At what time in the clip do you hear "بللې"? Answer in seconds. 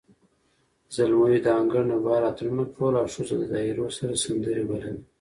4.69-4.93